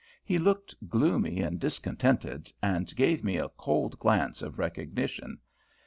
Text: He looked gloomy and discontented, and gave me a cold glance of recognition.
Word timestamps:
He 0.23 0.39
looked 0.39 0.73
gloomy 0.89 1.41
and 1.41 1.59
discontented, 1.59 2.51
and 2.59 2.91
gave 2.95 3.23
me 3.23 3.37
a 3.37 3.49
cold 3.49 3.99
glance 3.99 4.41
of 4.41 4.57
recognition. 4.57 5.37